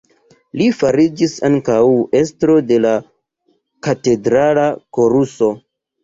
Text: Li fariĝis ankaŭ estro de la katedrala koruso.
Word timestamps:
Li 0.59 0.67
fariĝis 0.75 1.33
ankaŭ 1.49 1.75
estro 2.19 2.55
de 2.71 2.79
la 2.85 2.93
katedrala 3.89 4.63
koruso. 4.99 5.51